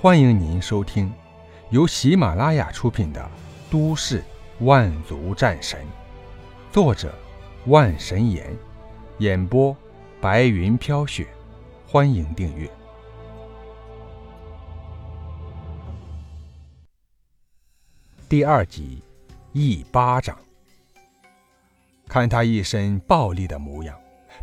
[0.00, 1.12] 欢迎您收听
[1.70, 3.20] 由喜马拉雅出品的
[3.68, 4.22] 《都市
[4.60, 5.80] 万族战神》，
[6.72, 7.12] 作者
[7.66, 8.56] 万神岩，
[9.18, 9.76] 演播
[10.20, 11.26] 白云飘雪。
[11.84, 12.70] 欢迎订阅
[18.28, 19.02] 第二集。
[19.52, 20.38] 一巴掌，
[22.06, 23.98] 看他一身暴力的模样，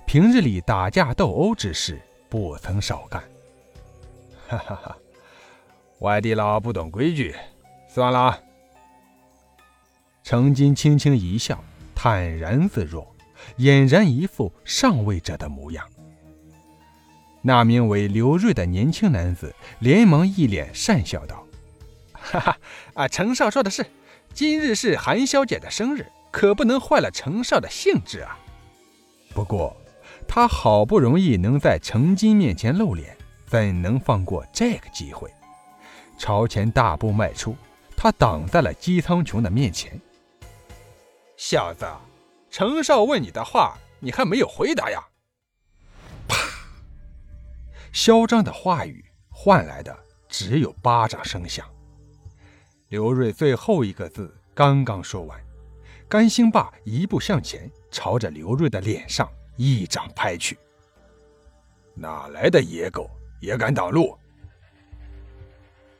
[0.06, 3.24] 平日里打架斗殴之事不曾少干。
[4.50, 4.98] 哈哈哈，
[6.00, 7.36] 外地佬不懂规矩，
[7.88, 8.40] 算了。
[10.24, 11.64] 程金轻轻一笑，
[11.94, 13.16] 坦然自若，
[13.58, 15.86] 俨然一副上位者的模样。
[17.42, 21.46] 那名为刘瑞的年轻男子连忙一脸讪笑道
[22.12, 22.58] ：“哈哈，
[22.96, 23.86] 啊，程少说的是。”
[24.34, 28.38] 今日是韩小姐的生日，可不能坏了程少的兴致啊！
[29.34, 29.74] 不过，
[30.28, 33.16] 他好不容易能在程金面前露脸，
[33.46, 35.32] 怎能放过这个机会？
[36.18, 37.56] 朝前大步迈出，
[37.96, 40.00] 他挡在了姬苍穹的面前。
[41.38, 41.86] 小子，
[42.50, 45.04] 程少问你的话，你还没有回答呀？
[46.28, 46.38] 啪！
[47.92, 49.98] 嚣张的话语换来的
[50.30, 51.66] 只有巴掌声响。
[52.90, 55.40] 刘瑞最后一个字刚刚说完，
[56.08, 60.58] 甘兴霸一步向前，朝着刘瑞的脸上一掌拍去。
[61.94, 63.10] 哪来的野狗，
[63.42, 64.18] 也敢挡路？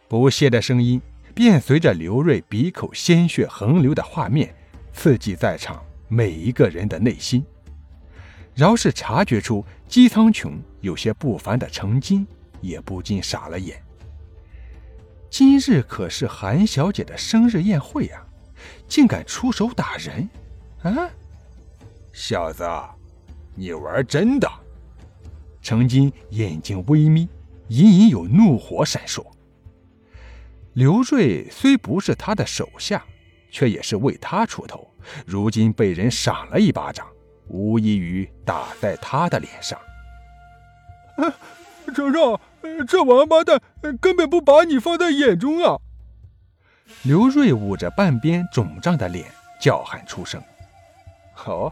[0.08, 1.02] 不屑的声音
[1.34, 4.54] 便随着刘瑞鼻口鲜血横流的画面，
[4.94, 7.44] 刺激在场每一个人的内心。
[8.54, 12.26] 饶是察觉出姬苍穹有些不凡的程金，
[12.62, 13.82] 也不禁傻了眼。
[15.30, 18.26] 今日可是韩小姐的生日宴会呀，
[18.88, 20.30] 竟敢出手打人！
[20.84, 21.10] 啊，
[22.14, 22.64] 小子，
[23.56, 24.50] 你玩真的？
[25.62, 27.28] 程金眼睛微眯，
[27.68, 29.26] 隐隐有怒火闪烁。
[30.76, 33.02] 刘瑞虽不是他的手下，
[33.50, 34.94] 却也是为他出头。
[35.26, 37.08] 如今被人赏了一巴掌，
[37.48, 39.80] 无异于打在他的脸上。
[41.96, 42.40] 程少。
[42.88, 43.62] 这王八蛋
[44.02, 45.78] 根本不把你放在眼中啊！
[47.04, 50.42] 刘瑞捂着半边肿胀的脸，叫喊出声
[51.46, 51.72] ：“哦，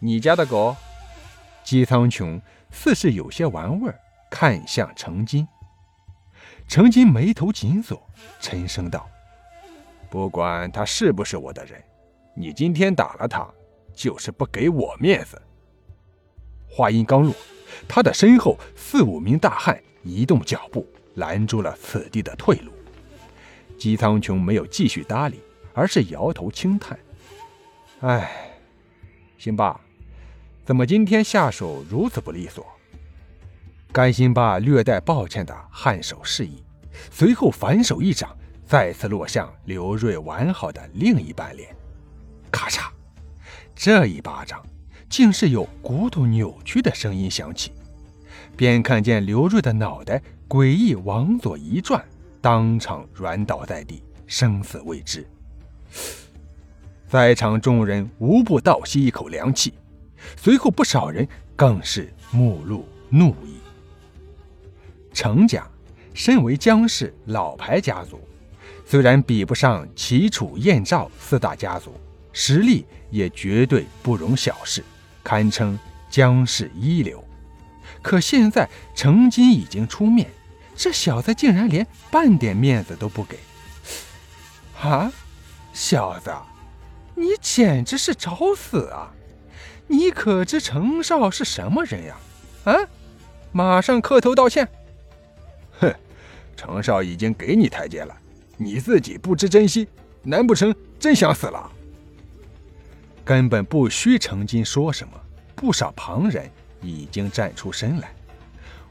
[0.00, 0.76] 你家的狗？”
[1.62, 2.40] 姬苍穹
[2.70, 3.98] 似是有些玩味儿，
[4.28, 5.46] 看向程金。
[6.68, 8.08] 程金眉头紧锁，
[8.40, 9.08] 沉声道
[10.10, 11.82] ：“不管他是不是我的人，
[12.34, 13.48] 你今天打了他，
[13.94, 15.40] 就是不给我面子。”
[16.68, 17.34] 话音刚落。
[17.88, 22.72] 他的身后四五名大汉移动脚步，拦住了此地的退路。
[23.78, 25.40] 姬苍穹没有继续搭理，
[25.74, 26.98] 而是摇头轻叹
[28.00, 28.58] ：“哎，
[29.36, 29.78] 辛巴，
[30.64, 32.66] 怎么今天下手如此不利索？”
[33.96, 36.62] 甘心霸略带抱歉的颔首示意，
[37.10, 38.28] 随后反手一掌
[38.62, 41.74] 再次落向刘瑞完好的另一半脸。
[42.52, 42.90] 咔嚓，
[43.74, 44.62] 这一巴掌。
[45.08, 47.72] 竟是有骨头扭曲的声音响起，
[48.54, 52.04] 便看见刘瑞的脑袋诡异往左一转，
[52.42, 55.26] 当场软倒在地，生死未知。
[57.08, 59.72] 在场众人无不倒吸一口凉气，
[60.36, 63.56] 随后不少人更是目露怒意。
[65.16, 65.66] 程家
[66.12, 68.20] 身为江氏老牌家族，
[68.84, 71.98] 虽然比不上齐楚燕赵四大家族，
[72.34, 74.84] 实力也绝对不容小视。
[75.24, 75.78] 堪称
[76.10, 77.24] 江氏一流，
[78.02, 80.28] 可现在程金已经出面，
[80.76, 83.38] 这小子竟然连半点面子都不给！
[84.78, 85.10] 啊，
[85.72, 86.30] 小子，
[87.14, 89.10] 你简直是找死啊！
[89.86, 92.16] 你可知程少是什么人呀？
[92.64, 92.76] 啊，
[93.50, 94.68] 马上磕头道歉！
[96.56, 98.16] 程少已经给你台阶了，
[98.56, 99.86] 你自己不知珍惜，
[100.22, 101.70] 难不成真想死了？
[103.24, 105.12] 根本不需程金说什么，
[105.54, 106.50] 不少旁人
[106.80, 108.12] 已经站出身来。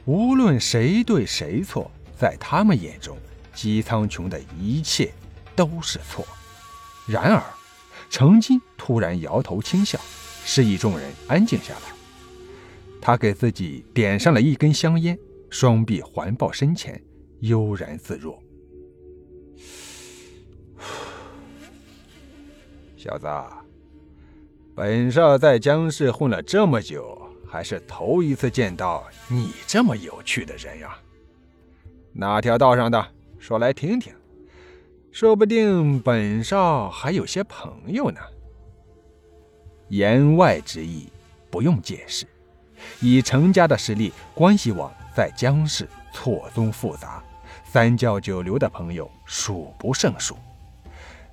[0.05, 3.17] 无论谁对谁错，在他们眼中，
[3.53, 5.11] 姬苍穹的一切
[5.55, 6.25] 都是错。
[7.07, 7.41] 然而，
[8.09, 9.99] 程金突然摇头轻笑，
[10.43, 11.79] 示意众人安静下来。
[13.01, 15.17] 他给自己点上了一根香烟，
[15.49, 17.01] 双臂环抱身前，
[17.41, 18.41] 悠然自若。
[22.97, 23.27] 小子。
[24.73, 27.17] 本少在江氏混了这么久，
[27.47, 30.97] 还是头一次见到你这么有趣的人呀！
[32.11, 33.07] 哪条道上的？
[33.39, 34.13] 说来听听，
[35.11, 38.19] 说不定本少还有些朋友呢。
[39.89, 41.07] 言外之意
[41.49, 42.25] 不用解释，
[42.99, 47.23] 以程家的实力，关系网在江氏错综复杂，
[47.71, 50.37] 三教九流的朋友数不胜数。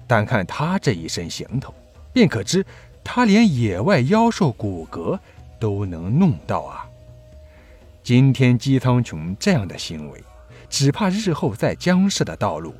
[0.07, 1.73] 单看他这一身行头，
[2.13, 2.65] 便可知
[3.03, 5.19] 他连野外妖兽骨骼
[5.59, 6.87] 都能弄到啊！
[8.03, 10.23] 今天姬苍穹这样的行为，
[10.69, 12.75] 只怕日后在江氏的道路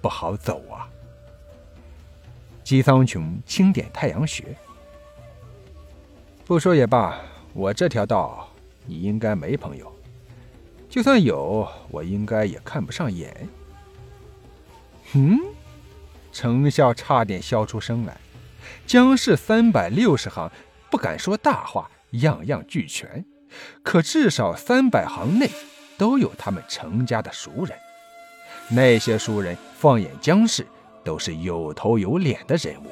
[0.00, 0.90] 不好走啊！
[2.64, 4.44] 姬苍穹轻点太阳穴，
[6.44, 7.16] 不说也罢，
[7.56, 8.46] 我这条道
[8.84, 9.90] 你应该没朋友，
[10.90, 13.48] 就算有，我应该也看不上眼。
[15.14, 15.40] 嗯，
[16.32, 18.18] 程笑差点笑出声来。
[18.86, 20.52] 江氏三百六十行，
[20.90, 23.24] 不敢说大话，样样俱全。
[23.82, 25.48] 可至少三百行内
[25.96, 27.78] 都有他们程家的熟人，
[28.68, 30.66] 那些熟人放眼江氏
[31.02, 32.90] 都是有头有脸的人物。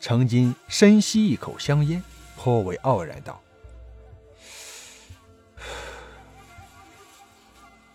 [0.00, 2.02] 程金深吸一口香烟，
[2.42, 3.38] 颇为傲然道：“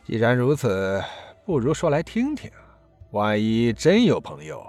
[0.06, 1.04] 既然如此，
[1.48, 2.52] 不如说来听听，
[3.10, 4.64] 万一真有朋友，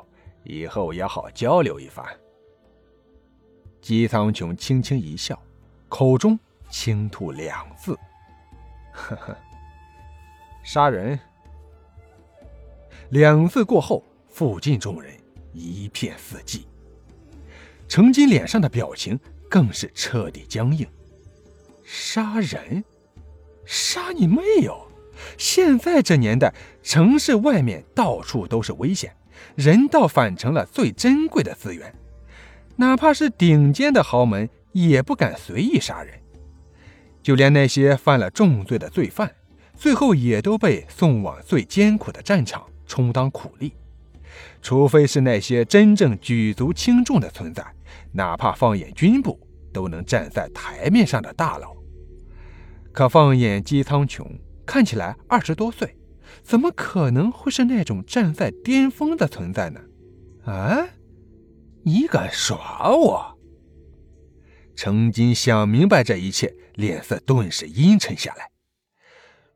[0.44, 2.02] 以后也好交流一番。”
[3.82, 5.38] 姬苍穹轻轻一笑，
[5.90, 6.38] 口中。
[6.68, 7.96] 轻吐两字，
[8.92, 9.36] 呵呵，
[10.64, 11.16] 杀人。
[13.10, 15.14] 两字过后，附近众人
[15.52, 16.64] 一片死寂。
[17.86, 19.16] 程金脸上的表情
[19.48, 20.86] 更是彻底僵硬。
[21.84, 22.84] 杀人？
[23.64, 24.86] 杀你妹哟！
[25.38, 26.52] 现在这年代，
[26.82, 29.14] 城市外面到处都是危险，
[29.54, 31.94] 人倒反成了最珍贵的资源。
[32.76, 36.20] 哪怕是顶尖的豪门，也不敢随意杀人。
[37.22, 39.34] 就连那些犯了重罪的罪犯，
[39.74, 43.72] 最后也都被送往最艰苦的战场充当苦力。
[44.60, 47.64] 除非是那些真正举足轻重的存在，
[48.12, 49.38] 哪怕放眼军部
[49.72, 51.74] 都能站在台面上的大佬。
[52.92, 54.24] 可放眼姬苍穹，
[54.64, 55.96] 看起来二十多岁，
[56.42, 59.80] 怎么可能会是那种站在巅峰的存在呢？
[60.44, 60.88] 啊！
[61.82, 63.38] 你敢耍我？
[64.74, 68.50] 程金想明白这一切，脸色顿时阴沉下来。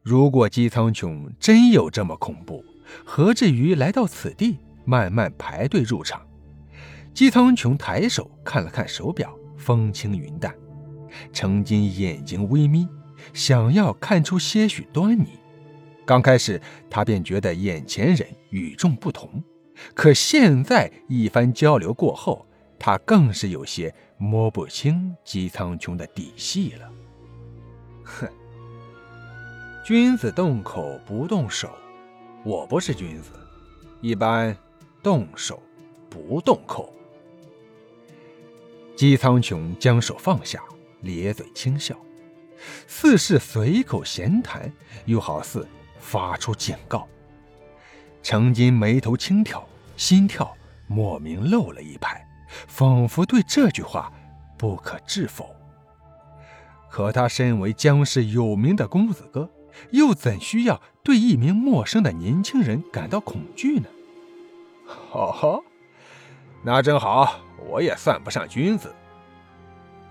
[0.03, 2.65] 如果姬苍穹真有这么恐怖，
[3.05, 4.59] 何至于来到此地，
[4.91, 6.21] 慢慢排队入场？
[7.15, 10.53] 姬苍穹抬手看了看手表，风轻云淡。
[11.33, 12.89] 程金眼睛微眯，
[13.33, 15.39] 想要看出些许端倪。
[16.05, 16.61] 刚开始
[16.91, 19.43] 他便觉得眼前人与众不同，
[19.95, 22.45] 可现在一番交流过后，
[22.77, 23.95] 他更是有些。
[24.23, 26.93] 摸不清姬苍穹的底细了。
[28.05, 28.29] 哼，
[29.83, 31.71] 君子动口不动手，
[32.45, 33.31] 我不是君子，
[34.03, 34.55] 一般
[35.03, 35.63] 动手
[36.09, 36.95] 不动口。
[38.97, 40.63] 姬苍穹将手放下，
[41.01, 41.97] 咧嘴轻笑，
[42.87, 44.73] 似是随口闲谈，
[45.07, 45.67] 又好似
[45.99, 47.07] 发出警告。
[48.23, 49.67] 程金眉头轻挑，
[49.97, 50.55] 心跳
[50.87, 52.27] 莫名漏了一拍。
[52.67, 54.13] 仿佛对这句话
[54.59, 55.55] 不可置否。
[56.91, 59.49] 可他身为江氏有名的公子哥，
[59.93, 63.87] 又怎需要对一名陌生的年轻人感到恐惧呢？
[65.13, 65.65] 哦吼，
[66.63, 68.95] 那正好，我也算不上君子。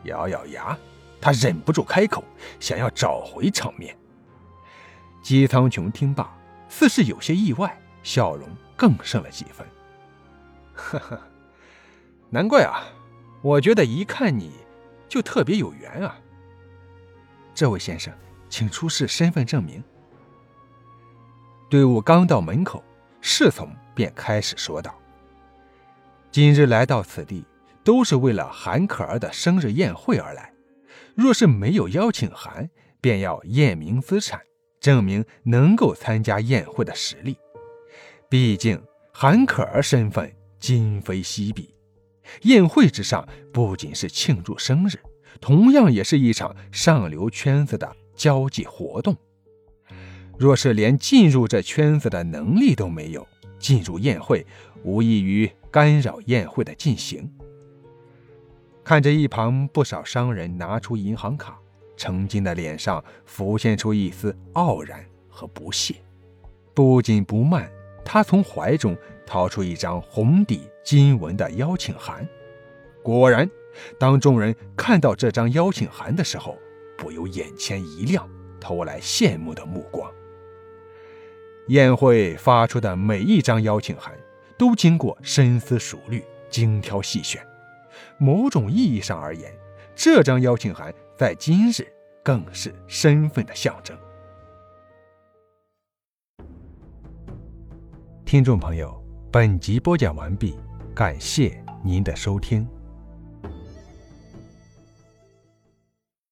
[0.04, 0.78] 咬咬牙，
[1.20, 2.24] 他忍不住开口，
[2.60, 3.96] 想要找回场面。
[5.22, 6.34] 姬苍穹听罢，
[6.70, 9.68] 似是有些意外，笑容更盛了几分。
[10.74, 11.20] 呵呵。
[12.30, 12.84] 难怪啊，
[13.42, 14.54] 我觉得一看你
[15.08, 16.16] 就特别有缘啊。
[17.54, 18.14] 这位先生，
[18.48, 19.84] 请出示身份证明。
[21.70, 22.84] 队伍刚到门口，
[23.20, 24.98] 侍从便开始说道
[26.32, 27.44] ：“今日来到此地，
[27.84, 30.54] 都是为了韩可儿的生日宴会而来。
[31.16, 32.70] 若是没有邀请函，
[33.02, 34.40] 便要验明资产，
[34.80, 37.36] 证明能够参加宴会的实力。
[38.30, 41.76] 毕竟韩可儿身份今非昔比。”
[42.44, 44.98] 宴会之上，不仅是庆祝生日，
[45.42, 49.18] 同样也是一场上流圈子的交际活动。
[50.38, 53.28] 若是连进入这圈子的能力都没有，
[53.60, 54.46] 进入宴会
[54.84, 57.32] 无异于干扰宴会的进行。
[58.84, 61.60] 看着一旁不少商人拿出银行卡，
[61.96, 65.96] 程金的脸上浮现出一丝傲然和不屑。
[66.74, 67.70] 不紧不慢，
[68.04, 68.98] 他从怀中
[69.28, 70.62] 掏出一张红底。
[70.82, 72.28] 金文的邀请函，
[73.04, 73.48] 果然，
[74.00, 76.58] 当众人看到这张邀请函的时候，
[76.98, 78.28] 不由眼前一亮，
[78.60, 80.12] 投来羡慕的目光。
[81.70, 84.12] 宴会发出的每一张邀请函，
[84.58, 87.46] 都经过深思熟虑、精挑细选。
[88.18, 89.54] 某种意义上而言，
[89.96, 91.88] 这张邀请函在今日
[92.24, 93.96] 更是身份的象征。
[98.26, 99.00] 听众朋友，
[99.32, 100.56] 本集播讲完毕，
[100.96, 102.68] 感谢您的收听。